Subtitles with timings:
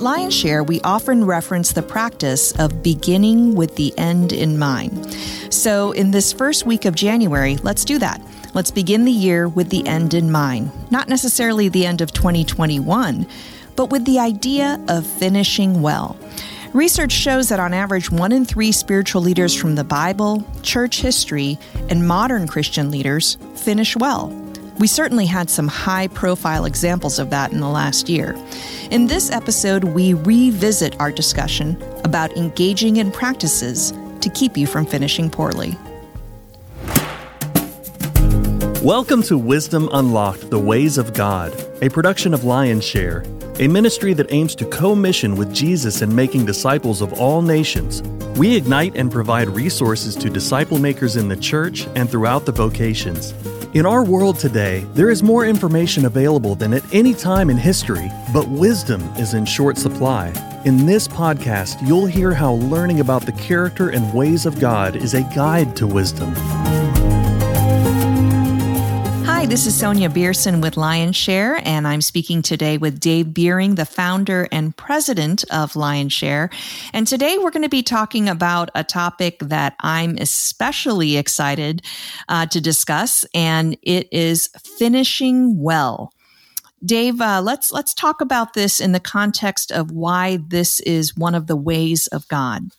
[0.00, 5.14] At Lionshare, we often reference the practice of beginning with the end in mind.
[5.50, 8.18] So, in this first week of January, let's do that.
[8.54, 10.70] Let's begin the year with the end in mind.
[10.90, 13.26] Not necessarily the end of 2021,
[13.76, 16.16] but with the idea of finishing well.
[16.72, 21.58] Research shows that on average, one in three spiritual leaders from the Bible, church history,
[21.90, 24.30] and modern Christian leaders finish well.
[24.80, 28.34] We certainly had some high profile examples of that in the last year.
[28.90, 34.86] In this episode, we revisit our discussion about engaging in practices to keep you from
[34.86, 35.76] finishing poorly.
[38.82, 43.26] Welcome to Wisdom Unlocked The Ways of God, a production of Lionshare
[43.60, 48.00] a ministry that aims to co mission with Jesus in making disciples of all nations.
[48.38, 53.34] We ignite and provide resources to disciple makers in the church and throughout the vocations.
[53.72, 58.10] In our world today, there is more information available than at any time in history,
[58.34, 60.32] but wisdom is in short supply.
[60.64, 65.14] In this podcast, you'll hear how learning about the character and ways of God is
[65.14, 66.34] a guide to wisdom.
[69.40, 73.86] Hi, this is Sonia Beerson with Lionshare, and I'm speaking today with Dave Buehring, the
[73.86, 76.52] founder and president of Lionshare.
[76.92, 81.80] And today we're going to be talking about a topic that I'm especially excited
[82.28, 86.12] uh, to discuss, and it is finishing well.
[86.84, 91.34] Dave, uh, let's let's talk about this in the context of why this is one
[91.34, 92.72] of the ways of God.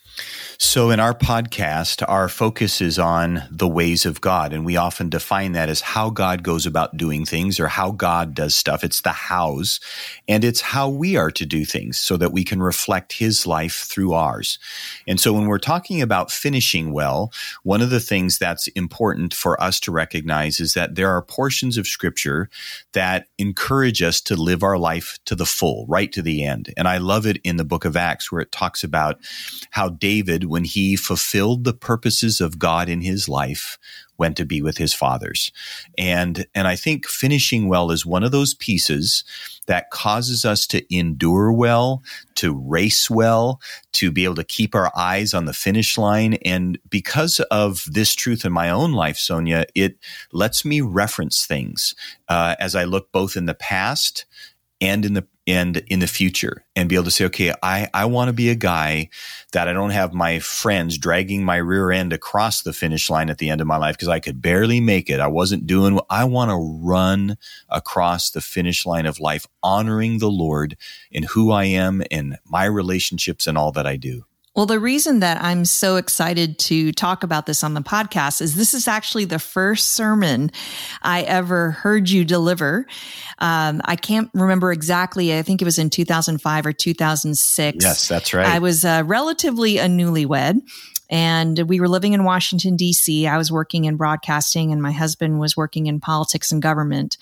[0.63, 5.09] So, in our podcast, our focus is on the ways of God, and we often
[5.09, 8.83] define that as how God goes about doing things or how God does stuff.
[8.83, 9.79] It's the hows,
[10.27, 13.87] and it's how we are to do things so that we can reflect His life
[13.89, 14.59] through ours.
[15.07, 19.59] And so, when we're talking about finishing well, one of the things that's important for
[19.61, 22.49] us to recognize is that there are portions of Scripture
[22.93, 26.71] that encourage us to live our life to the full, right to the end.
[26.77, 29.19] And I love it in the book of Acts where it talks about
[29.71, 33.77] how David, when he fulfilled the purposes of God in his life,
[34.17, 35.51] went to be with his fathers.
[35.97, 39.23] And, and I think finishing well is one of those pieces
[39.65, 42.03] that causes us to endure well,
[42.35, 43.59] to race well,
[43.93, 46.35] to be able to keep our eyes on the finish line.
[46.45, 49.97] And because of this truth in my own life, Sonia, it
[50.31, 51.95] lets me reference things
[52.27, 54.25] uh, as I look both in the past
[54.79, 58.05] and in the and in the future and be able to say, okay, I, I
[58.05, 59.09] want to be a guy
[59.51, 63.37] that I don't have my friends dragging my rear end across the finish line at
[63.37, 65.19] the end of my life because I could barely make it.
[65.19, 67.37] I wasn't doing I want to run
[67.69, 70.77] across the finish line of life, honoring the Lord
[71.11, 74.23] in who I am and my relationships and all that I do.
[74.55, 78.55] Well, the reason that I'm so excited to talk about this on the podcast is
[78.55, 80.51] this is actually the first sermon
[81.01, 82.85] I ever heard you deliver.
[83.39, 85.37] Um, I can't remember exactly.
[85.37, 87.77] I think it was in 2005 or 2006.
[87.81, 88.45] Yes, that's right.
[88.45, 90.59] I was uh, relatively a newlywed
[91.09, 93.27] and we were living in Washington, D.C.
[93.27, 97.17] I was working in broadcasting and my husband was working in politics and government.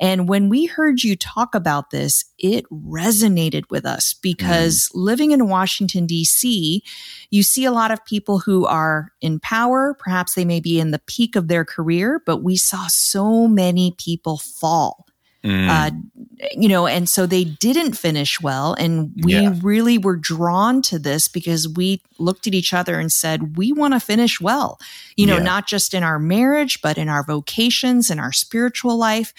[0.00, 4.90] And when we heard you talk about this, it resonated with us because mm.
[4.94, 6.82] living in Washington, D.C.,
[7.30, 9.96] you see a lot of people who are in power.
[9.98, 13.94] Perhaps they may be in the peak of their career, but we saw so many
[13.98, 15.07] people fall.
[15.48, 15.68] Mm.
[15.68, 15.90] Uh,
[16.52, 18.74] you know, and so they didn't finish well.
[18.74, 19.54] And we yeah.
[19.62, 23.94] really were drawn to this because we looked at each other and said, we want
[23.94, 24.78] to finish well,
[25.16, 25.42] you know, yeah.
[25.42, 29.32] not just in our marriage, but in our vocations and our spiritual life.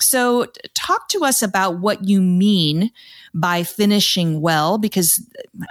[0.00, 2.92] So talk to us about what you mean
[3.34, 5.20] by finishing well, because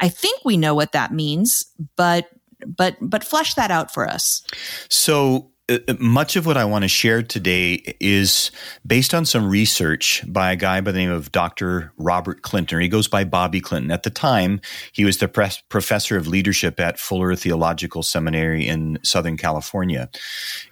[0.02, 1.66] I think we know what that means,
[1.96, 2.30] but
[2.66, 4.42] but but flesh that out for us.
[4.90, 8.52] So Uh, uh, much of what I want to share today is
[8.86, 11.92] based on some research by a guy by the name of Dr.
[11.98, 12.80] Robert Clinton.
[12.80, 13.92] He goes by Bobby Clinton.
[13.92, 14.62] At the time,
[14.94, 20.10] he was the professor of leadership at Fuller Theological Seminary in Southern California.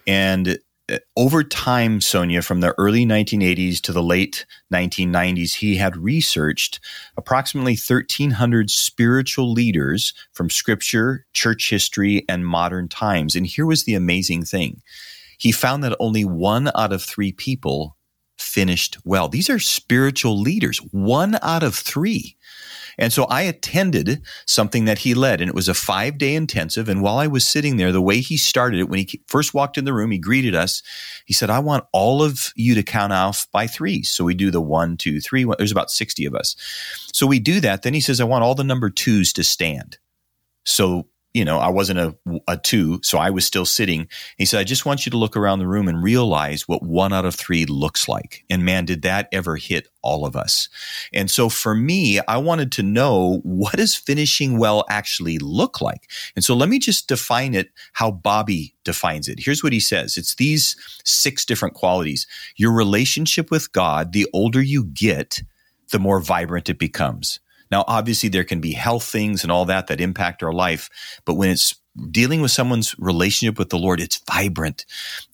[0.06, 0.58] And
[1.16, 6.78] over time, Sonia, from the early 1980s to the late 1990s, he had researched
[7.16, 13.34] approximately 1,300 spiritual leaders from scripture, church history, and modern times.
[13.34, 14.82] And here was the amazing thing
[15.38, 17.96] he found that only one out of three people
[18.38, 19.28] finished well.
[19.28, 22.35] These are spiritual leaders, one out of three.
[22.98, 26.88] And so I attended something that he led, and it was a five day intensive.
[26.88, 29.78] And while I was sitting there, the way he started it, when he first walked
[29.78, 30.82] in the room, he greeted us.
[31.24, 34.10] He said, I want all of you to count off by threes.
[34.10, 35.44] So we do the one, two, three.
[35.58, 36.56] There's about 60 of us.
[37.12, 37.82] So we do that.
[37.82, 39.98] Then he says, I want all the number twos to stand.
[40.64, 42.16] So you know, I wasn't a,
[42.48, 44.08] a two, so I was still sitting.
[44.38, 47.12] He said, I just want you to look around the room and realize what one
[47.12, 48.46] out of three looks like.
[48.48, 50.70] And man, did that ever hit all of us.
[51.12, 56.08] And so for me, I wanted to know what does finishing well actually look like?
[56.36, 59.40] And so let me just define it how Bobby defines it.
[59.40, 60.16] Here's what he says.
[60.16, 60.74] It's these
[61.04, 62.26] six different qualities.
[62.56, 65.42] Your relationship with God, the older you get,
[65.90, 67.40] the more vibrant it becomes.
[67.70, 70.88] Now, obviously, there can be health things and all that that impact our life,
[71.24, 71.74] but when it's
[72.10, 74.84] dealing with someone's relationship with the Lord, it's vibrant.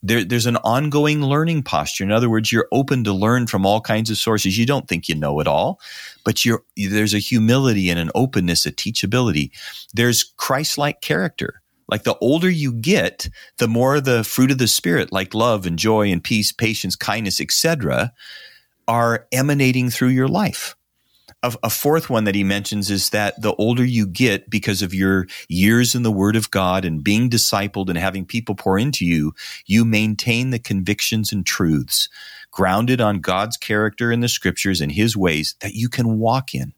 [0.01, 2.03] There, there's an ongoing learning posture.
[2.03, 4.57] In other words, you're open to learn from all kinds of sources.
[4.57, 5.79] You don't think you know it all,
[6.23, 6.41] but
[6.77, 9.51] there's a humility and an openness, a teachability.
[9.93, 11.61] There's Christ-like character.
[11.89, 15.77] Like the older you get, the more the fruit of the spirit, like love and
[15.77, 18.13] joy and peace, patience, kindness, etc.,
[18.87, 20.75] are emanating through your life
[21.43, 24.93] a, a, fourth one that he mentions is that the older you get because of
[24.93, 29.05] your years in the word of God and being discipled and having people pour into
[29.05, 29.33] you,
[29.65, 32.09] you maintain the convictions and truths
[32.49, 36.73] grounded on God's character in the scriptures and his ways that you can walk in.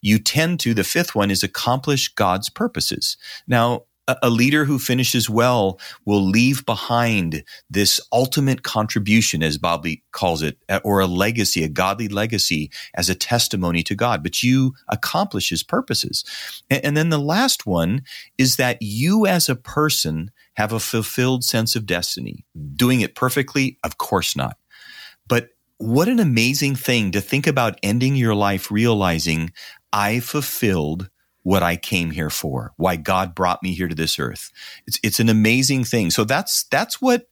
[0.00, 3.16] You tend to, the fifth one is accomplish God's purposes.
[3.46, 3.84] Now,
[4.22, 10.58] a leader who finishes well will leave behind this ultimate contribution, as Bobby calls it,
[10.84, 14.22] or a legacy, a godly legacy as a testimony to God.
[14.22, 16.24] But you accomplish his purposes.
[16.70, 18.02] And, then the last one
[18.38, 22.44] is that you as a person have a fulfilled sense of destiny.
[22.74, 23.78] Doing it perfectly?
[23.84, 24.56] Of course not.
[25.28, 29.52] But what an amazing thing to think about ending your life realizing
[29.92, 31.08] I fulfilled
[31.42, 34.50] what I came here for, why God brought me here to this earth.
[34.86, 36.10] It's, it's an amazing thing.
[36.10, 37.28] So that's, that's what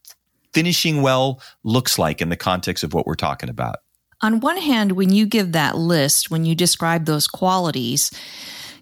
[0.53, 3.77] finishing well looks like in the context of what we're talking about.
[4.23, 8.11] On one hand, when you give that list, when you describe those qualities,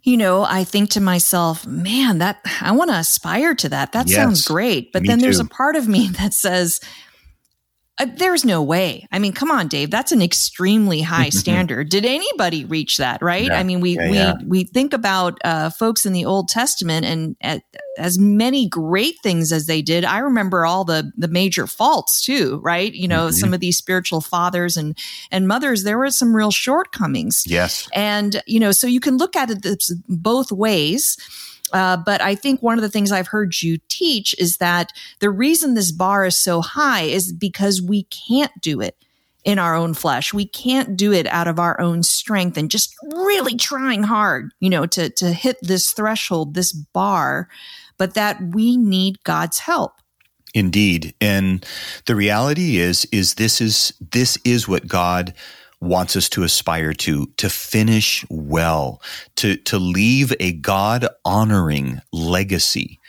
[0.04, 3.92] you know, I think to myself, man, that I want to aspire to that.
[3.92, 4.92] That yes, sounds great.
[4.92, 5.22] But then too.
[5.22, 6.78] there's a part of me that says,
[7.98, 9.06] uh, there's no way.
[9.12, 9.90] I mean, come on, Dave.
[9.90, 11.90] That's an extremely high standard.
[11.90, 13.22] Did anybody reach that?
[13.22, 13.46] Right?
[13.46, 13.58] Yeah.
[13.58, 14.34] I mean, we yeah, we yeah.
[14.44, 17.62] we think about uh, folks in the Old Testament and at,
[17.96, 20.04] as many great things as they did.
[20.04, 22.60] I remember all the the major faults too.
[22.64, 22.92] Right?
[22.92, 23.36] You know, mm-hmm.
[23.36, 24.98] some of these spiritual fathers and
[25.30, 25.84] and mothers.
[25.84, 27.44] There were some real shortcomings.
[27.46, 27.88] Yes.
[27.94, 31.16] And you know, so you can look at it both ways.
[31.72, 35.30] Uh, but I think one of the things I've heard you teach is that the
[35.30, 38.96] reason this bar is so high is because we can't do it
[39.44, 40.32] in our own flesh.
[40.32, 44.70] We can't do it out of our own strength and just really trying hard, you
[44.70, 47.48] know, to, to hit this threshold, this bar,
[47.98, 49.92] but that we need God's help.
[50.54, 51.14] Indeed.
[51.20, 51.66] And
[52.06, 55.34] the reality is, is this is, this is what God
[55.84, 59.00] wants us to aspire to, to finish well,
[59.36, 63.00] to, to leave a God honoring legacy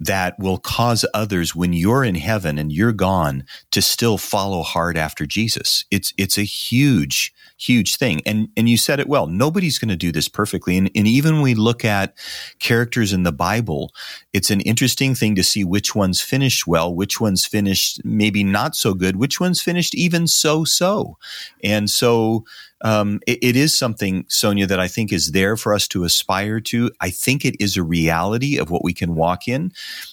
[0.00, 4.96] that will cause others when you're in heaven and you're gone to still follow hard
[4.96, 5.84] after Jesus.
[5.90, 8.22] It's, it's a huge, huge thing.
[8.24, 9.26] And, and you said it well.
[9.26, 10.78] Nobody's going to do this perfectly.
[10.78, 12.14] And, and even when we look at
[12.58, 13.92] characters in the Bible,
[14.32, 18.74] it's an interesting thing to see which ones finished well, which ones finished maybe not
[18.74, 21.18] so good, which ones finished even so so.
[21.62, 22.44] And so,
[22.82, 26.60] um, it, it is something, Sonia, that I think is there for us to aspire
[26.60, 26.90] to.
[27.00, 29.72] I think it is a reality of what we can walk in,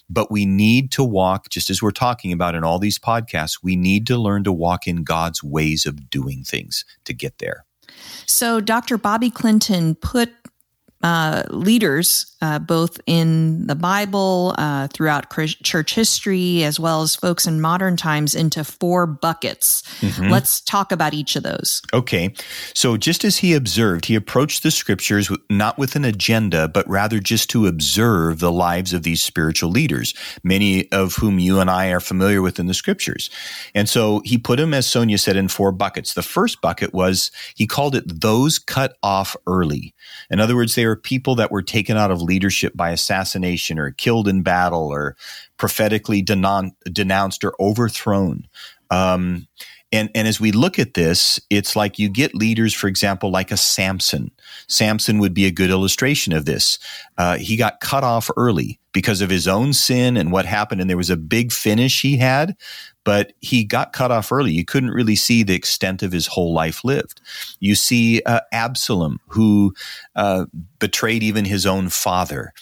[0.09, 3.75] but we need to walk, just as we're talking about in all these podcasts, we
[3.75, 7.65] need to learn to walk in God's ways of doing things to get there.
[8.25, 8.97] So, Dr.
[8.97, 10.36] Bobby Clinton put
[11.03, 17.45] uh, leaders, uh, both in the Bible, uh, throughout church history, as well as folks
[17.45, 19.83] in modern times, into four buckets.
[20.01, 20.29] Mm-hmm.
[20.29, 21.81] Let's talk about each of those.
[21.93, 22.33] Okay.
[22.73, 27.19] So, just as he observed, he approached the scriptures not with an agenda, but rather
[27.19, 31.89] just to observe the lives of these spiritual leaders, many of whom you and I
[31.89, 33.29] are familiar with in the scriptures.
[33.75, 36.13] And so he put them, as Sonia said, in four buckets.
[36.13, 39.93] The first bucket was, he called it those cut off early.
[40.29, 43.91] In other words, they were people that were taken out of leadership by assassination or
[43.91, 45.15] killed in battle or
[45.57, 48.47] prophetically denon- denounced or overthrown.
[48.89, 49.47] Um,
[49.91, 53.51] and, and as we look at this, it's like you get leaders, for example, like
[53.51, 54.31] a Samson.
[54.67, 56.77] Samson would be a good illustration of this.
[57.17, 60.81] Uh, he got cut off early because of his own sin and what happened.
[60.81, 62.57] And there was a big finish he had,
[63.03, 64.51] but he got cut off early.
[64.51, 67.21] You couldn't really see the extent of his whole life lived.
[67.59, 69.75] You see uh, Absalom, who
[70.15, 70.47] uh,
[70.79, 72.53] betrayed even his own father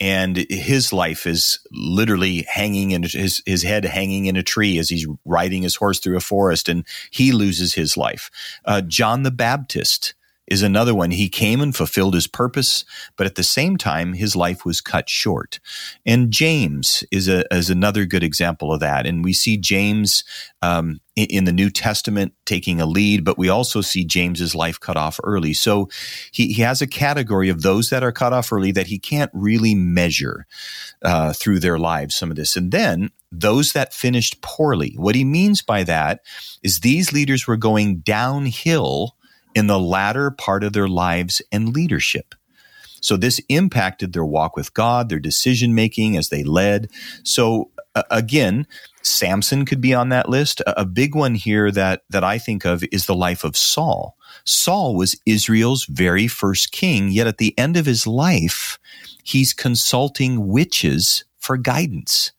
[0.00, 4.88] and his life is literally hanging in his, his head hanging in a tree as
[4.88, 8.32] he's riding his horse through a forest and he loses his life.
[8.64, 10.14] Uh, John the Baptist,
[10.46, 11.10] is another one.
[11.10, 12.84] He came and fulfilled his purpose,
[13.16, 15.60] but at the same time, his life was cut short.
[16.04, 19.06] And James is a is another good example of that.
[19.06, 20.24] And we see James
[20.62, 24.96] um, in, the New Testament taking a lead, but we also see James's life cut
[24.96, 25.52] off early.
[25.52, 25.88] So
[26.32, 29.30] he, he has a category of those that are cut off early that he can't
[29.32, 30.46] really measure
[31.02, 32.14] uh, through their lives.
[32.16, 34.94] Some of this, and then those that finished poorly.
[34.96, 36.20] What he means by that
[36.62, 39.16] is these leaders were going downhill
[39.54, 42.34] in the latter part of their lives and leadership.
[43.00, 46.88] So this impacted their walk with God, their decision making as they led.
[47.22, 48.66] So uh, again,
[49.02, 50.60] Samson could be on that list.
[50.62, 54.16] A, a big one here that that I think of is the life of Saul.
[54.44, 58.78] Saul was Israel's very first king, yet at the end of his life,
[59.22, 62.32] he's consulting witches for guidance.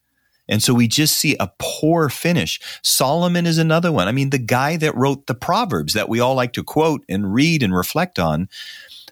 [0.48, 2.60] And so we just see a poor finish.
[2.84, 4.08] Solomon is another one.
[4.08, 7.34] I mean, the guy that wrote the Proverbs that we all like to quote and
[7.34, 8.48] read and reflect on,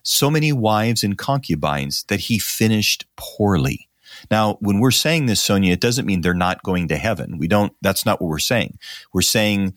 [0.04, 3.88] so many wives and concubines that he finished poorly.
[4.30, 7.38] Now, when we're saying this, Sonia, it doesn't mean they're not going to heaven.
[7.38, 8.78] We don't, that's not what we're saying.
[9.14, 9.74] We're saying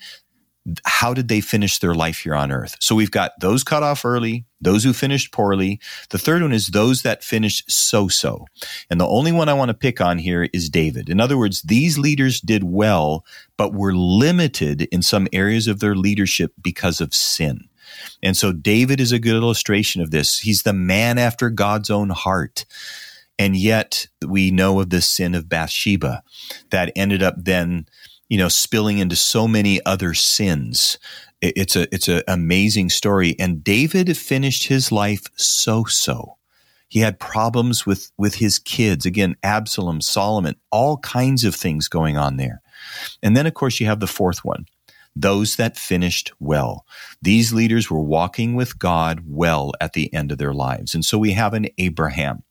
[0.85, 2.77] how did they finish their life here on earth?
[2.81, 5.81] So we've got those cut off early, those who finished poorly.
[6.11, 8.47] The third one is those that finished so so.
[8.91, 11.09] And the only one I want to pick on here is David.
[11.09, 13.25] In other words, these leaders did well,
[13.57, 17.69] but were limited in some areas of their leadership because of sin.
[18.23, 20.41] And so David is a good illustration of this.
[20.41, 22.67] He's the man after God's own heart.
[23.39, 26.23] And yet we know of the sin of Bathsheba
[26.71, 27.87] that ended up then
[28.29, 30.99] you know, spilling into so many other sins.
[31.41, 33.37] It's a it's an amazing story.
[33.39, 36.37] And David finished his life so so.
[36.89, 39.07] He had problems with with his kids.
[39.07, 42.63] Again, Absalom, Solomon, all kinds of things going on there.
[43.23, 44.67] And then, of course, you have the fourth one
[45.17, 46.85] those that finished well.
[47.23, 50.95] These leaders were walking with God well at the end of their lives.
[50.95, 52.43] And so we have an Abraham,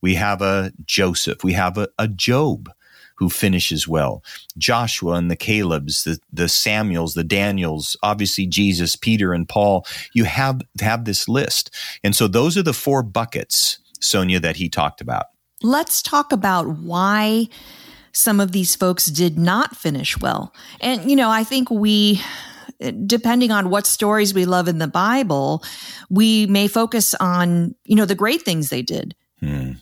[0.00, 2.70] we have a Joseph, we have a, a Job
[3.22, 4.20] who finishes well.
[4.58, 9.86] Joshua and the Calebs, the, the Samuels, the Daniels, obviously Jesus, Peter, and Paul.
[10.12, 11.72] You have, have this list.
[12.02, 15.26] And so those are the four buckets, Sonia, that he talked about.
[15.62, 17.46] Let's talk about why
[18.10, 20.52] some of these folks did not finish well.
[20.80, 22.20] And, you know, I think we,
[23.06, 25.62] depending on what stories we love in the Bible,
[26.10, 29.14] we may focus on, you know, the great things they did.
[29.38, 29.74] Hmm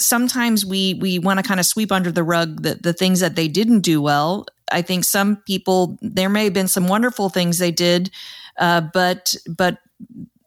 [0.00, 3.36] sometimes we we want to kind of sweep under the rug the, the things that
[3.36, 4.46] they didn't do well.
[4.72, 8.10] I think some people there may have been some wonderful things they did,
[8.58, 9.78] uh, but but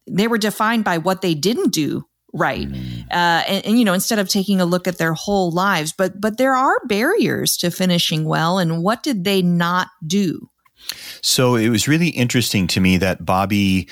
[0.07, 3.01] they were defined by what they didn't do right mm.
[3.11, 6.19] uh, and, and, you know instead of taking a look at their whole lives but
[6.19, 10.49] but there are barriers to finishing well and what did they not do
[11.21, 13.87] so it was really interesting to me that bobby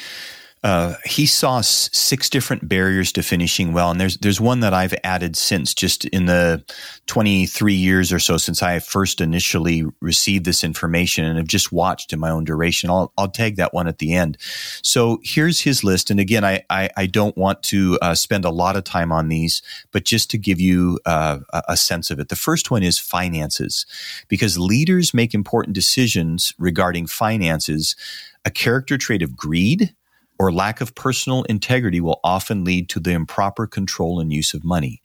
[0.63, 4.75] uh, he saw s- six different barriers to finishing well, and there's there's one that
[4.75, 6.63] I've added since just in the
[7.07, 12.13] 23 years or so since I first initially received this information, and have just watched
[12.13, 12.91] in my own duration.
[12.91, 14.37] I'll I'll tag that one at the end.
[14.83, 18.51] So here's his list, and again, I I, I don't want to uh, spend a
[18.51, 22.29] lot of time on these, but just to give you uh, a sense of it.
[22.29, 23.87] The first one is finances,
[24.27, 27.95] because leaders make important decisions regarding finances.
[28.43, 29.93] A character trait of greed
[30.41, 34.63] or lack of personal integrity will often lead to the improper control and use of
[34.63, 34.99] money.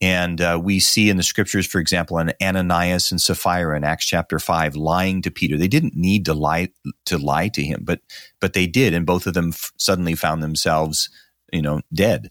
[0.00, 4.06] And uh, we see in the scriptures, for example, in Ananias and Sapphira in Acts
[4.06, 5.56] chapter five, lying to Peter.
[5.56, 6.70] They didn't need to lie
[7.04, 8.00] to lie to him, but
[8.40, 11.08] but they did, and both of them f- suddenly found themselves,
[11.52, 12.30] you know, dead.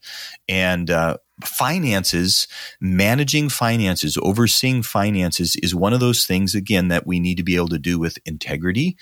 [0.50, 2.48] And uh, finances,
[2.80, 7.56] managing finances, overseeing finances is one of those things, again, that we need to be
[7.56, 8.98] able to do with integrity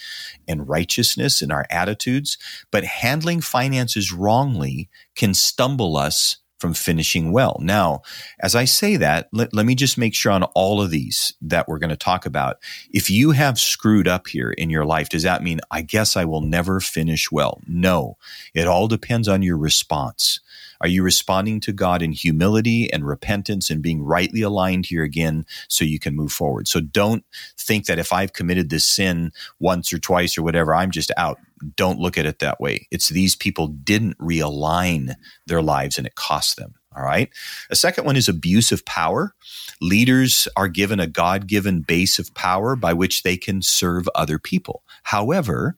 [0.48, 2.38] and righteousness in our attitudes.
[2.72, 7.58] But handling finances wrongly can stumble us from finishing well.
[7.62, 8.02] Now,
[8.40, 11.68] as I say that, let, let me just make sure on all of these that
[11.68, 12.58] we're going to talk about.
[12.92, 16.26] If you have screwed up here in your life, does that mean, I guess I
[16.26, 17.62] will never finish well?
[17.68, 18.18] No,
[18.54, 20.40] it all depends on your response.
[20.82, 25.46] Are you responding to God in humility and repentance and being rightly aligned here again
[25.68, 26.68] so you can move forward?
[26.68, 27.26] So don't
[27.58, 31.40] think that if I've committed this sin once or twice or whatever, I'm just out.
[31.76, 32.88] Don't look at it that way.
[32.92, 36.76] It's these people didn't realign their lives and it cost them.
[36.96, 37.30] All right.
[37.70, 39.36] A second one is abuse of power.
[39.80, 44.40] Leaders are given a God given base of power by which they can serve other
[44.40, 44.84] people.
[45.04, 45.78] However,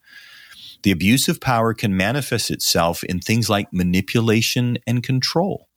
[0.83, 5.67] the abuse of power can manifest itself in things like manipulation and control.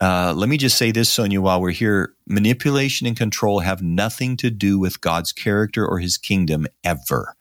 [0.00, 4.36] Uh, let me just say this, Sonia, while we're here manipulation and control have nothing
[4.36, 7.34] to do with God's character or his kingdom ever.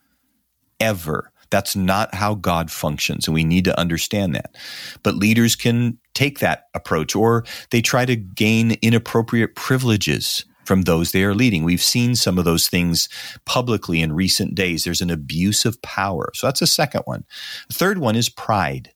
[0.79, 1.32] Ever.
[1.50, 4.56] That's not how God functions, and we need to understand that.
[5.04, 11.12] But leaders can take that approach, or they try to gain inappropriate privileges from those
[11.12, 11.63] they are leading.
[11.63, 13.08] We've seen some of those things
[13.46, 14.84] publicly in recent days.
[14.84, 16.30] There's an abuse of power.
[16.34, 17.24] So that's a second one.
[17.70, 18.92] The third one is pride.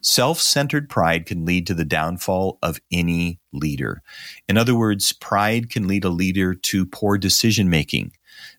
[0.00, 4.02] Self centered pride can lead to the downfall of any leader.
[4.48, 8.12] In other words, pride can lead a leader to poor decision making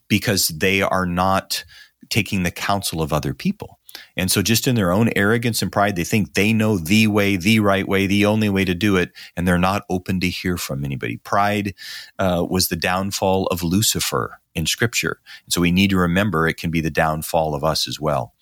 [0.07, 1.65] because they are not
[2.09, 3.79] taking the counsel of other people.
[4.15, 7.35] And so, just in their own arrogance and pride, they think they know the way,
[7.35, 10.57] the right way, the only way to do it, and they're not open to hear
[10.57, 11.17] from anybody.
[11.17, 11.73] Pride
[12.19, 15.19] uh, was the downfall of Lucifer in Scripture.
[15.45, 18.33] And so, we need to remember it can be the downfall of us as well.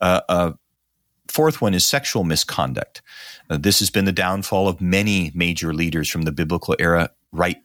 [0.00, 0.52] Uh, uh,
[1.28, 3.02] fourth one is sexual misconduct.
[3.48, 7.58] Uh, this has been the downfall of many major leaders from the biblical era right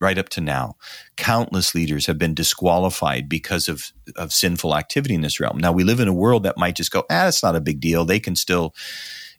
[0.00, 0.76] right up to now.
[1.16, 5.58] Countless leaders have been disqualified because of, of sinful activity in this realm.
[5.58, 7.80] Now, we live in a world that might just go, ah, it's not a big
[7.80, 8.04] deal.
[8.04, 8.74] They can still.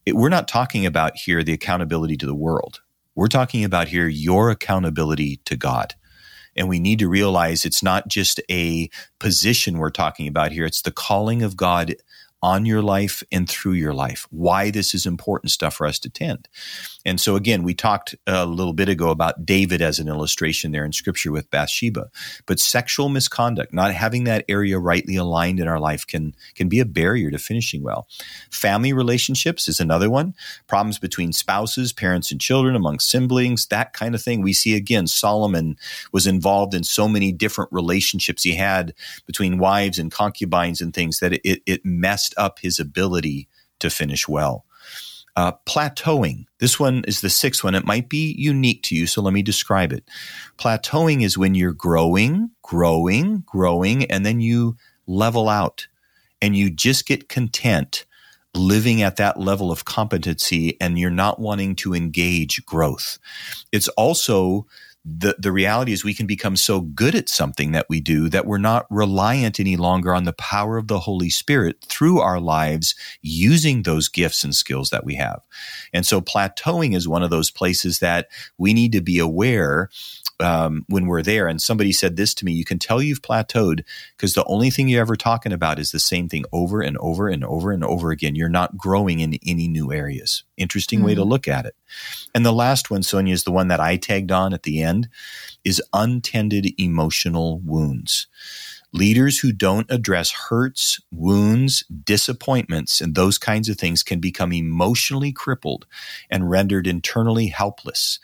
[0.06, 2.82] It, we're not talking about here the accountability to the world.
[3.16, 5.96] We're talking about here your accountability to God.
[6.56, 8.90] And we need to realize it's not just a
[9.20, 11.96] position we're talking about here, it's the calling of God
[12.42, 14.28] on your life and through your life.
[14.30, 16.48] Why this is important stuff for us to tend.
[17.06, 20.72] And so, again, we talked uh, a little bit ago about David as an illustration
[20.72, 22.10] there in scripture with Bathsheba.
[22.46, 26.80] But sexual misconduct, not having that area rightly aligned in our life, can, can be
[26.80, 28.08] a barrier to finishing well.
[28.52, 30.34] Family relationships is another one.
[30.68, 34.42] Problems between spouses, parents, and children, among siblings, that kind of thing.
[34.42, 35.78] We see again, Solomon
[36.12, 38.94] was involved in so many different relationships he had
[39.26, 43.48] between wives and concubines and things that it, it messed up his ability
[43.80, 44.66] to finish well.
[45.40, 46.44] Uh, plateauing.
[46.58, 47.74] This one is the sixth one.
[47.74, 50.04] It might be unique to you, so let me describe it.
[50.58, 54.76] Plateauing is when you're growing, growing, growing, and then you
[55.08, 55.88] level out
[56.42, 58.06] and you just get content
[58.54, 63.18] living at that level of competency and you're not wanting to engage growth.
[63.72, 64.66] It's also
[65.06, 68.46] the, the reality is we can become so good at something that we do that
[68.46, 72.96] we're not reliant any longer on the power of the Holy Spirit through our lives
[73.22, 75.42] using those gifts and skills that we have.
[75.94, 79.90] And so plateauing is one of those places that we need to be aware
[80.40, 81.48] um, when we're there.
[81.48, 83.84] And somebody said this to me you can tell you've plateaued
[84.16, 87.28] because the only thing you're ever talking about is the same thing over and over
[87.28, 88.36] and over and over again.
[88.36, 90.44] You're not growing in any new areas.
[90.58, 91.08] Interesting mm-hmm.
[91.08, 91.30] way to hmm.
[91.30, 91.76] look at it.
[92.34, 95.10] And the last one, Sonia, is the one that I tagged on at the end
[95.64, 98.28] is untended emotional wounds.
[98.92, 105.32] Leaders who don't address hurts, wounds, disappointments, and those kinds of things can become emotionally
[105.32, 105.86] crippled
[106.28, 108.20] and rendered internally helpless.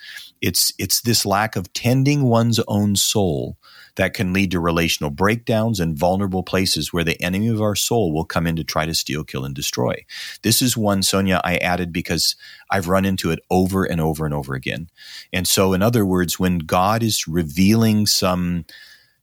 [0.46, 3.58] It's, it's this lack of tending one's own soul
[3.96, 8.14] that can lead to relational breakdowns and vulnerable places where the enemy of our soul
[8.14, 10.06] will come in to try to steal, kill, and destroy.
[10.44, 12.36] This is one, Sonia, I added because
[12.70, 14.90] I've run into it over and over and over again.
[15.34, 18.66] And so, in other words, when God is revealing some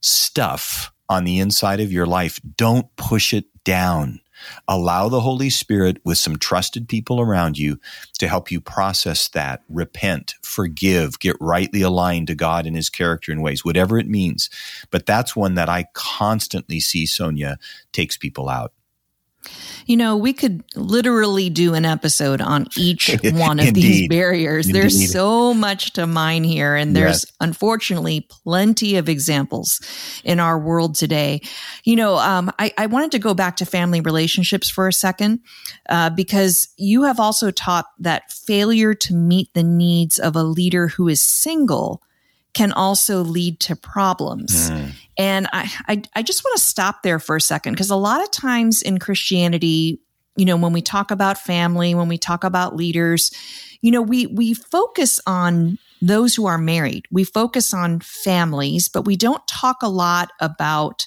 [0.01, 4.21] stuff on the inside of your life, don't push it down.
[4.69, 7.79] Allow the Holy Spirit with some trusted people around you
[8.19, 13.33] to help you process that, repent, forgive, get rightly aligned to God and his character
[13.33, 14.51] and ways, whatever it means.
[14.91, 17.59] But that's one that I constantly see Sonia
[17.93, 18.73] takes people out.
[19.87, 24.67] You know, we could literally do an episode on each one of these barriers.
[24.67, 24.81] Indeed.
[24.81, 27.33] There's so much to mine here, and there's yes.
[27.41, 29.81] unfortunately plenty of examples
[30.25, 31.41] in our world today.
[31.85, 35.41] You know, um, I, I, wanted to go back to family relationships for a second
[35.89, 40.89] uh, because you have also taught that failure to meet the needs of a leader
[40.89, 42.03] who is single
[42.55, 44.71] can also lead to problems.
[44.71, 44.93] Mm.
[45.19, 48.23] And I, I, I just want to stop there for a second because a lot
[48.23, 50.01] of times in Christianity,
[50.37, 53.31] you know, when we talk about family, when we talk about leaders,
[53.81, 57.07] you know, we we focus on those who are married.
[57.11, 61.07] We focus on families, but we don't talk a lot about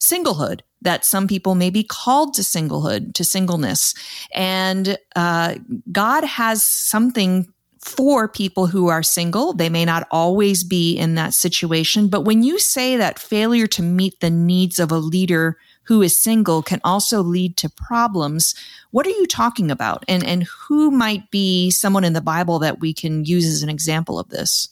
[0.00, 3.94] singlehood that some people may be called to singlehood, to singleness.
[4.32, 5.56] And uh,
[5.92, 9.52] God has something for people who are single.
[9.52, 12.08] They may not always be in that situation.
[12.08, 16.20] But when you say that failure to meet the needs of a leader who is
[16.20, 18.54] single can also lead to problems,
[18.90, 20.04] what are you talking about?
[20.08, 23.70] And, and who might be someone in the Bible that we can use as an
[23.70, 24.68] example of this?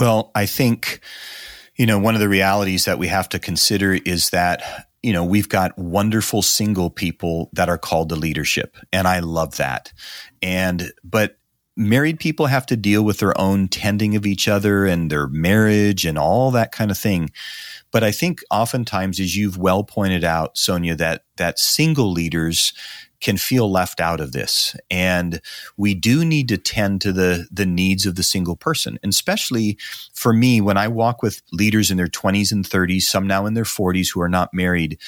[0.00, 1.00] Well, I think,
[1.76, 5.24] you know, one of the realities that we have to consider is that you know,
[5.24, 9.92] we've got wonderful single people that are called to leadership, and I love that.
[10.42, 11.38] And, but
[11.76, 16.06] married people have to deal with their own tending of each other and their marriage
[16.06, 17.30] and all that kind of thing.
[17.92, 22.72] But I think oftentimes, as you've well pointed out, Sonia, that that single leaders
[23.26, 24.76] can feel left out of this.
[24.88, 25.40] And
[25.76, 29.00] we do need to tend to the, the needs of the single person.
[29.02, 29.78] And especially
[30.14, 33.54] for me, when I walk with leaders in their 20s and 30s, some now in
[33.54, 35.00] their 40s who are not married,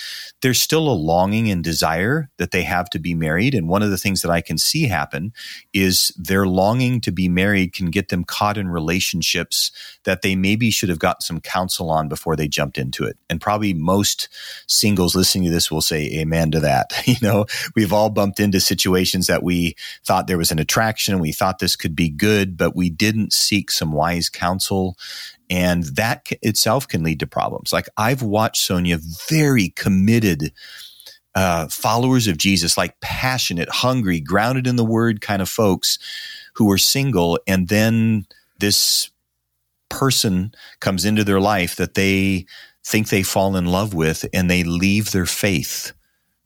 [0.43, 3.55] there's still a longing and desire that they have to be married.
[3.55, 5.33] And one of the things that I can see happen
[5.73, 9.71] is their longing to be married can get them caught in relationships
[10.03, 13.17] that they maybe should have gotten some counsel on before they jumped into it.
[13.31, 14.29] And probably most
[14.67, 16.93] singles listening to this will say amen to that.
[17.07, 21.33] you know, we've all bumped into situations that we thought there was an attraction, we
[21.33, 24.97] thought this could be good, but we didn't seek some wise counsel.
[25.51, 27.73] And that itself can lead to problems.
[27.73, 30.53] Like I've watched Sonia very committed
[31.35, 35.99] uh, followers of Jesus, like passionate, hungry, grounded in the word kind of folks
[36.55, 37.39] who are single.
[37.47, 38.27] And then
[38.59, 39.11] this
[39.89, 42.47] person comes into their life that they
[42.85, 45.93] think they fall in love with and they leave their faith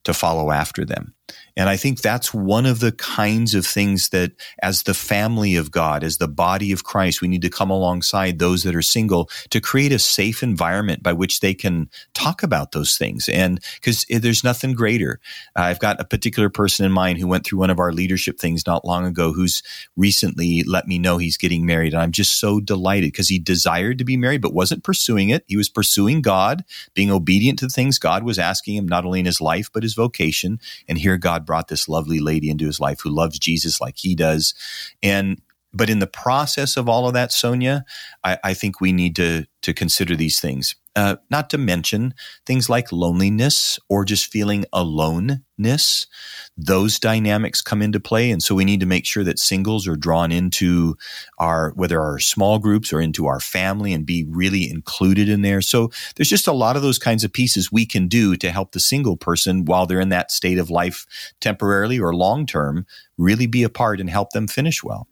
[0.05, 1.15] to follow after them.
[1.57, 5.71] And I think that's one of the kinds of things that, as the family of
[5.71, 9.29] God, as the body of Christ, we need to come alongside those that are single
[9.51, 13.29] to create a safe environment by which they can talk about those things.
[13.29, 15.21] And because eh, there's nothing greater.
[15.57, 18.67] I've got a particular person in mind who went through one of our leadership things
[18.67, 19.63] not long ago who's
[19.97, 21.93] recently let me know he's getting married.
[21.93, 25.45] And I'm just so delighted because he desired to be married, but wasn't pursuing it.
[25.47, 29.21] He was pursuing God, being obedient to the things God was asking him, not only
[29.21, 30.59] in his life, but his vocation.
[30.89, 33.97] And here God God brought this lovely lady into his life who loves Jesus like
[33.99, 34.55] he does.
[35.03, 35.41] And
[35.75, 37.85] but in the process of all of that, Sonia,
[38.23, 40.77] I, I think we need to to consider these things.
[40.95, 42.13] Uh, not to mention
[42.45, 46.07] things like loneliness or just feeling aloneness.
[46.55, 48.31] Those dynamics come into play.
[48.31, 50.97] And so we need to make sure that singles are drawn into
[51.39, 55.63] our, whether our small groups or into our family and be really included in there.
[55.63, 58.73] So there's just a lot of those kinds of pieces we can do to help
[58.73, 61.07] the single person while they're in that state of life
[61.41, 62.85] temporarily or long term
[63.17, 65.09] really be a part and help them finish well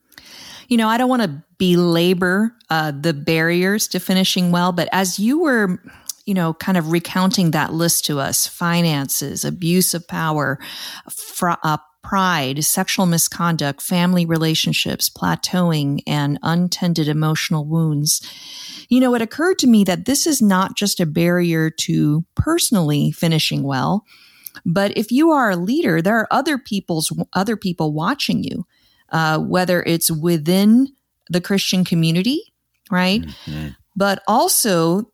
[0.71, 5.19] you know, I don't want to belabor uh, the barriers to finishing well, but as
[5.19, 5.83] you were,
[6.27, 10.61] you know, kind of recounting that list to us finances, abuse of power,
[11.11, 18.23] fr- uh, pride, sexual misconduct, family relationships, plateauing, and untended emotional wounds.
[18.89, 23.11] You know, it occurred to me that this is not just a barrier to personally
[23.11, 24.05] finishing well,
[24.65, 28.67] but if you are a leader, there are other people's other people watching you
[29.11, 30.89] uh, whether it's within
[31.29, 32.43] the Christian community,
[32.91, 33.23] right?
[33.23, 33.69] Mm-hmm.
[33.97, 35.11] But also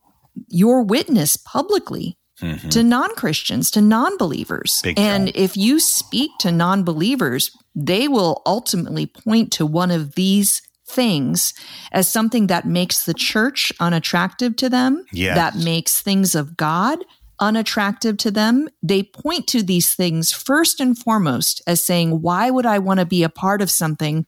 [0.48, 2.68] your witness publicly mm-hmm.
[2.68, 4.82] to non Christians, to non believers.
[4.96, 10.62] And if you speak to non believers, they will ultimately point to one of these
[10.88, 11.52] things
[11.92, 15.36] as something that makes the church unattractive to them, yes.
[15.36, 16.98] that makes things of God
[17.40, 22.66] unattractive to them, they point to these things first and foremost as saying, why would
[22.66, 24.26] I want to be a part of something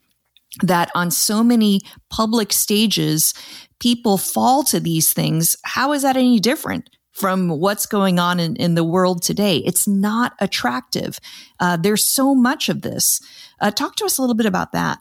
[0.63, 3.35] that on so many public stages,
[3.81, 5.57] people fall to these things?
[5.65, 6.91] How is that any different?
[7.13, 9.57] From what's going on in, in the world today.
[9.67, 11.19] It's not attractive.
[11.59, 13.21] Uh, there's so much of this.
[13.61, 15.01] Uh, talk to us a little bit about that.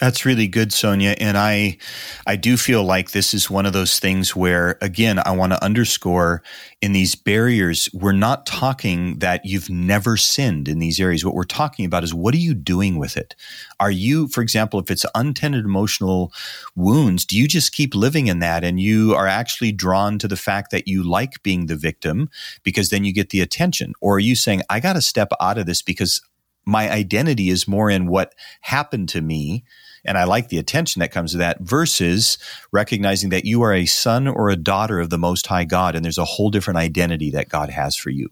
[0.00, 1.14] That's really good, Sonia.
[1.18, 1.78] And I,
[2.26, 5.62] I do feel like this is one of those things where, again, I want to
[5.64, 6.42] underscore
[6.80, 11.24] in these barriers, we're not talking that you've never sinned in these areas.
[11.24, 13.34] What we're talking about is what are you doing with it?
[13.80, 16.32] Are you, for example, if it's untended emotional
[16.76, 20.36] wounds, do you just keep living in that and you are actually drawn to the
[20.36, 22.30] fact that you like being the victim
[22.62, 23.92] because then you get the attention?
[24.00, 26.22] Or are you saying, I got to step out of this because
[26.66, 29.64] my identity is more in what happened to me
[30.04, 32.38] and I like the attention that comes to that versus
[32.72, 36.04] recognizing that you are a son or a daughter of the most high God and
[36.04, 38.30] there's a whole different identity that God has for you.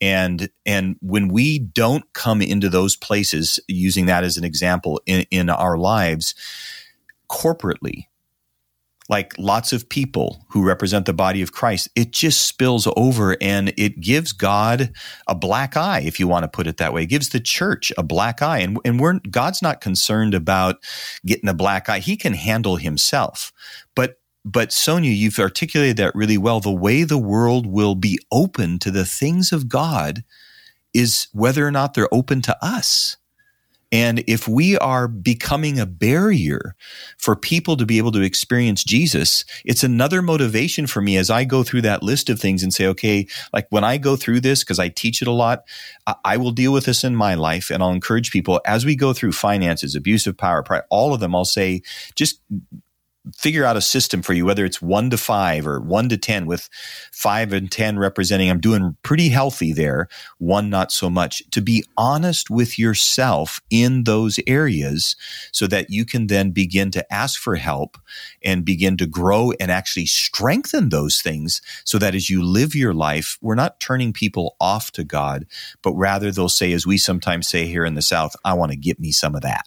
[0.00, 5.24] And and when we don't come into those places using that as an example in,
[5.30, 6.34] in our lives
[7.30, 8.06] corporately
[9.08, 13.72] like lots of people who represent the body of Christ, it just spills over and
[13.76, 14.92] it gives God
[15.26, 17.02] a black eye, if you want to put it that way.
[17.02, 18.60] It gives the church a black eye.
[18.60, 20.76] And, and we're, God's not concerned about
[21.26, 21.98] getting a black eye.
[21.98, 23.52] He can handle himself.
[23.94, 26.60] But but Sonia, you've articulated that really well.
[26.60, 30.22] The way the world will be open to the things of God
[30.92, 33.16] is whether or not they're open to us.
[33.94, 36.74] And if we are becoming a barrier
[37.16, 41.44] for people to be able to experience Jesus, it's another motivation for me as I
[41.44, 44.64] go through that list of things and say, okay, like when I go through this,
[44.64, 45.62] because I teach it a lot,
[46.24, 49.12] I will deal with this in my life and I'll encourage people as we go
[49.12, 51.82] through finances, abuse of power, all of them, I'll say,
[52.16, 52.40] just
[53.32, 56.46] figure out a system for you, whether it's one to five or one to 10,
[56.46, 56.68] with
[57.12, 60.08] five and 10 representing I'm doing pretty healthy there,
[60.38, 65.16] one not so much, to be honest with yourself in those areas
[65.52, 67.96] so that you can then begin to ask for help
[68.44, 72.94] and begin to grow and actually strengthen those things so that as you live your
[72.94, 75.46] life, we're not turning people off to God,
[75.82, 78.76] but rather they'll say, as we sometimes say here in the South, I want to
[78.76, 79.66] get me some of that.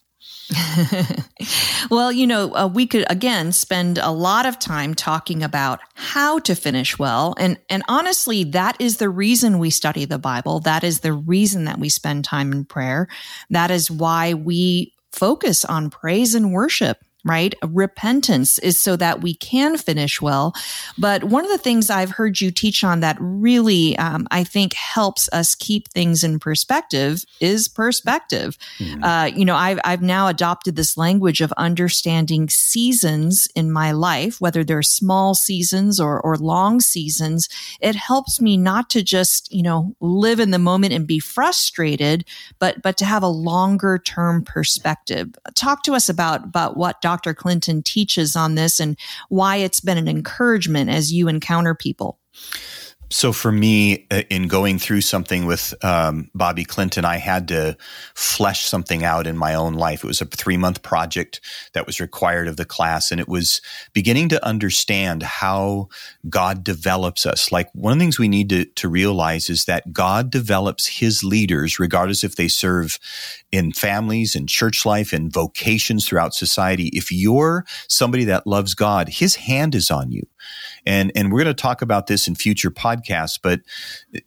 [1.91, 6.39] well, you know, uh, we could again spend a lot of time talking about how
[6.39, 10.59] to finish well, and and honestly, that is the reason we study the Bible.
[10.59, 13.07] That is the reason that we spend time in prayer.
[13.49, 16.97] That is why we focus on praise and worship
[17.29, 17.53] right?
[17.63, 20.53] Repentance is so that we can finish well.
[20.97, 24.73] But one of the things I've heard you teach on that really, um, I think,
[24.73, 28.57] helps us keep things in perspective is perspective.
[28.79, 29.03] Mm.
[29.03, 34.39] Uh, you know, I've, I've now adopted this language of understanding seasons in my life,
[34.39, 37.49] whether they're small seasons or, or long seasons.
[37.79, 42.25] It helps me not to just, you know, live in the moment and be frustrated,
[42.59, 45.35] but, but to have a longer term perspective.
[45.55, 47.16] Talk to us about, about what Dr.
[47.17, 47.33] Dr.
[47.33, 48.95] Clinton teaches on this and
[49.29, 52.19] why it's been an encouragement as you encounter people.
[53.09, 57.77] So for me, uh, in going through something with um, Bobby Clinton, I had to
[58.15, 60.03] flesh something out in my own life.
[60.03, 61.39] It was a three month project
[61.73, 63.61] that was required of the class, and it was
[63.93, 65.87] beginning to understand how
[66.29, 67.49] God develops us.
[67.49, 71.23] Like one of the things we need to, to realize is that God develops His
[71.23, 72.99] leaders, regardless if they serve
[73.53, 76.87] in families, in church life, in vocations throughout society.
[76.87, 80.27] If you're somebody that loves God, His hand is on you.
[80.85, 83.61] And, and we're going to talk about this in future podcasts, but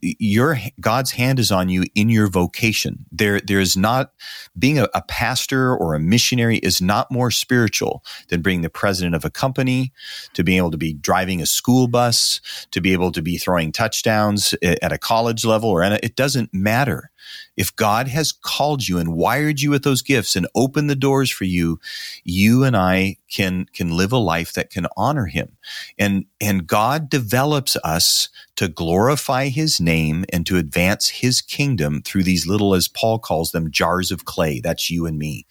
[0.01, 3.07] your, God's hand is on you in your vocation.
[3.11, 4.13] There, there is not
[4.59, 9.15] being a, a pastor or a missionary is not more spiritual than being the president
[9.15, 9.93] of a company,
[10.35, 13.73] to being able to be driving a school bus, to be able to be throwing
[13.73, 17.11] touchdowns eh, at a college level or it doesn't matter.
[17.57, 21.31] If God has called you and wired you with those gifts and opened the doors
[21.31, 21.81] for you,
[22.25, 25.57] you and I can, can live a life that can honor him.
[25.99, 28.29] And, and God develops us
[28.61, 33.53] to glorify his name and to advance his kingdom through these little, as Paul calls
[33.53, 34.61] them, jars of clay.
[34.61, 35.47] That's you and me.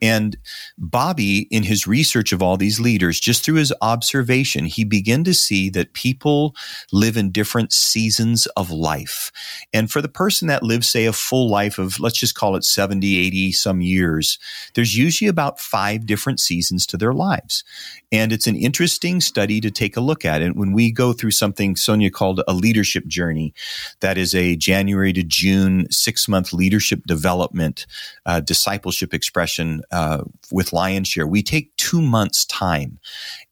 [0.00, 0.38] And
[0.78, 5.34] Bobby, in his research of all these leaders, just through his observation, he began to
[5.34, 6.54] see that people
[6.90, 9.30] live in different seasons of life.
[9.74, 12.64] And for the person that lives, say, a full life of, let's just call it
[12.64, 14.38] 70, 80 some years,
[14.74, 17.62] there's usually about five different seasons to their lives.
[18.10, 20.42] And it's an interesting study to take a look at.
[20.42, 23.54] And when we go through something Sonia called a leadership journey,
[24.00, 27.86] that is a January to June six month leadership development,
[28.26, 32.98] uh, discipleship expression uh, with Lionshare, we take two months' time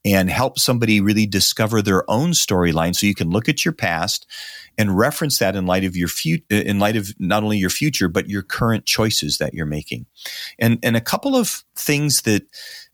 [0.04, 4.26] and help somebody really discover their own storyline so you can look at your past
[4.78, 8.08] and reference that in light of your future, in light of not only your future,
[8.08, 10.06] but your current choices that you're making.
[10.58, 12.46] And, and a couple of things that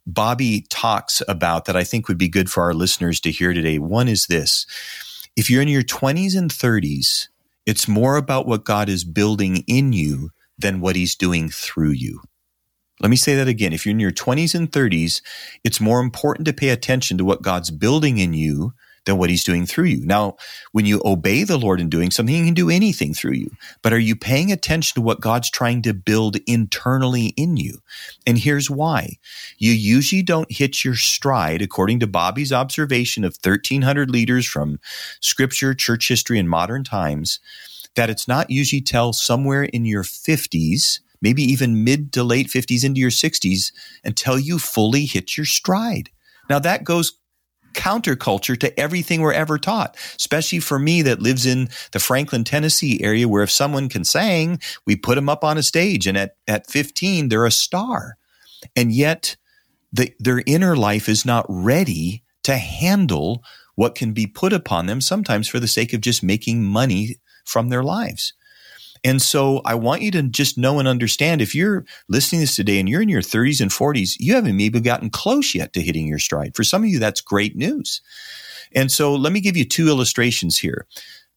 [0.05, 3.79] Bobby talks about that I think would be good for our listeners to hear today.
[3.79, 4.65] One is this.
[5.35, 7.29] If you're in your 20s and 30s,
[7.65, 12.21] it's more about what God is building in you than what he's doing through you.
[12.99, 13.73] Let me say that again.
[13.73, 15.21] If you're in your 20s and 30s,
[15.63, 18.73] it's more important to pay attention to what God's building in you
[19.05, 20.05] than what he's doing through you.
[20.05, 20.37] Now,
[20.71, 23.51] when you obey the Lord in doing something, he can do anything through you.
[23.81, 27.79] But are you paying attention to what God's trying to build internally in you?
[28.25, 29.17] And here's why.
[29.57, 34.79] You usually don't hit your stride, according to Bobby's observation of 1300 leaders from
[35.19, 37.39] scripture, church history, and modern times,
[37.95, 42.83] that it's not usually till somewhere in your 50s maybe even mid to late 50s
[42.83, 43.71] into your 60s
[44.03, 46.09] until you fully hit your stride.
[46.49, 47.13] Now that goes
[47.73, 53.01] counterculture to everything we're ever taught, especially for me that lives in the Franklin, Tennessee
[53.03, 56.35] area where if someone can sing, we put them up on a stage and at,
[56.47, 58.17] at 15, they're a star.
[58.75, 59.35] And yet
[59.91, 63.43] the, their inner life is not ready to handle
[63.75, 67.69] what can be put upon them sometimes for the sake of just making money from
[67.69, 68.33] their lives.
[69.03, 72.55] And so I want you to just know and understand if you're listening to this
[72.55, 75.81] today and you're in your 30s and 40s, you haven't maybe gotten close yet to
[75.81, 76.55] hitting your stride.
[76.55, 78.01] For some of you, that's great news.
[78.73, 80.87] And so let me give you two illustrations here.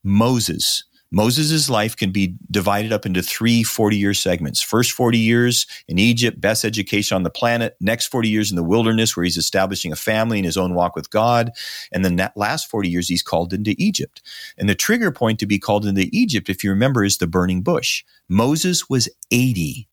[0.05, 0.85] Moses.
[1.12, 4.61] Moses' life can be divided up into three 40 year segments.
[4.61, 7.77] First 40 years in Egypt, best education on the planet.
[7.81, 10.97] Next 40 years in the wilderness, where he's establishing a family and his own walk
[10.97, 11.53] with God.
[11.92, 14.21] And then that last 40 years, he's called into Egypt.
[14.59, 17.62] And the trigger point to be called into Egypt, if you remember, is the burning
[17.62, 18.05] bush.
[18.29, 19.88] Moses was 80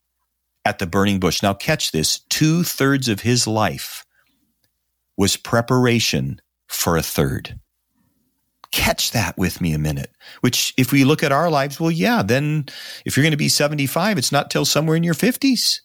[0.66, 1.44] at the burning bush.
[1.44, 4.06] Now, catch this two thirds of his life
[5.16, 7.60] was preparation for a third
[8.74, 10.12] catch that with me a minute.
[10.42, 12.66] Which, if we look at our lives, well, yeah, then
[13.06, 15.80] if you're going to be 75, it's not till somewhere in your 50s.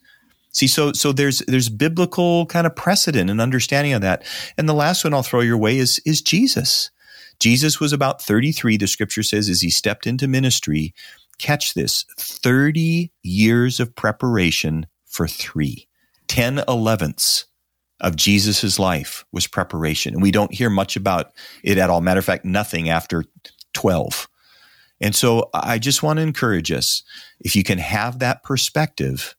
[0.51, 4.25] See, so so there's there's biblical kind of precedent and understanding of that.
[4.57, 6.91] And the last one I'll throw your way is is Jesus.
[7.39, 10.93] Jesus was about 33, the scripture says, as he stepped into ministry.
[11.39, 15.87] Catch this 30 years of preparation for three,
[16.27, 17.48] 10 elevenths
[18.01, 20.15] of Jesus' life was preparation.
[20.15, 21.33] And we don't hear much about
[21.63, 22.01] it at all.
[22.01, 23.25] Matter of fact, nothing after
[23.75, 24.29] 12.
[25.01, 27.03] And so I just want to encourage us
[27.41, 29.37] if you can have that perspective,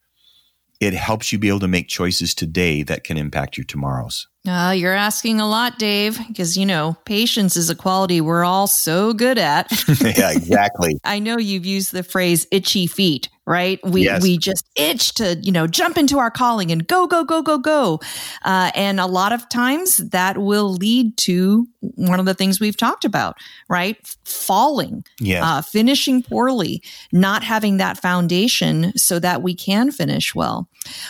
[0.80, 4.28] it helps you be able to make choices today that can impact your tomorrows.
[4.48, 8.68] Uh, you're asking a lot, Dave, because, you know, patience is a quality we're all
[8.68, 9.70] so good at.
[10.02, 10.98] yeah, exactly.
[11.04, 13.80] I know you've used the phrase itchy feet, right?
[13.84, 14.22] We, yes.
[14.22, 17.58] we just itch to, you know, jump into our calling and go, go, go, go,
[17.58, 18.00] go.
[18.44, 22.78] Uh, and a lot of times that will lead to one of the things we've
[22.78, 23.98] talked about, right?
[24.24, 25.44] Falling, yeah.
[25.44, 30.70] Uh, finishing poorly, not having that foundation so that we can finish well.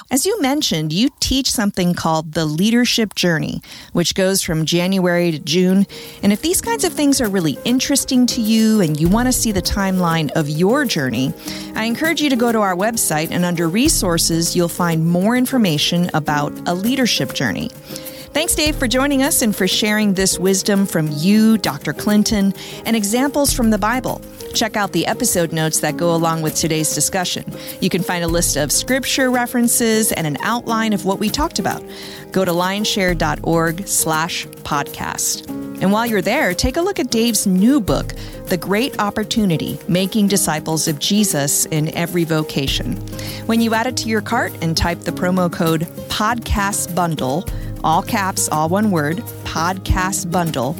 [0.09, 3.61] As you mentioned, you teach something called the leadership journey,
[3.93, 5.85] which goes from January to June.
[6.23, 9.33] And if these kinds of things are really interesting to you and you want to
[9.33, 11.33] see the timeline of your journey,
[11.75, 16.09] I encourage you to go to our website and under resources, you'll find more information
[16.13, 17.69] about a leadership journey.
[18.31, 21.93] Thanks, Dave, for joining us and for sharing this wisdom from you, Dr.
[21.93, 22.53] Clinton,
[22.85, 24.21] and examples from the Bible.
[24.53, 27.43] Check out the episode notes that go along with today's discussion.
[27.81, 31.59] You can find a list of scripture references and an outline of what we talked
[31.59, 31.83] about.
[32.31, 35.58] Go to lionshare.org slash podcast.
[35.81, 38.13] And while you're there, take a look at Dave's new book,
[38.47, 42.97] The Great Opportunity Making Disciples of Jesus in Every Vocation.
[43.45, 47.45] When you add it to your cart and type the promo code Podcast Bundle,
[47.83, 50.75] all caps, all one word, Podcast Bundle,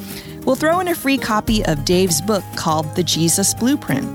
[0.46, 4.08] We'll throw in a free copy of Dave's book called The Jesus Blueprint.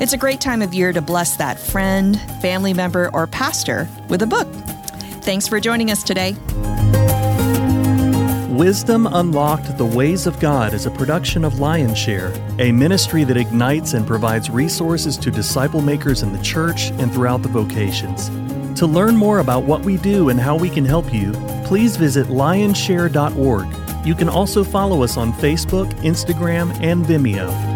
[0.00, 4.22] It's a great time of year to bless that friend, family member, or pastor with
[4.22, 4.46] a book.
[5.24, 6.36] Thanks for joining us today.
[8.60, 13.94] Wisdom Unlocked The Ways of God is a production of Lionshare, a ministry that ignites
[13.94, 18.28] and provides resources to disciple makers in the church and throughout the vocations.
[18.78, 21.32] To learn more about what we do and how we can help you,
[21.64, 27.69] please visit lionshare.org you can also follow us on Facebook, Instagram, and Vimeo.